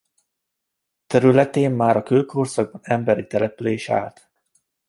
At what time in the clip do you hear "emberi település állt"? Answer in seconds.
2.83-4.29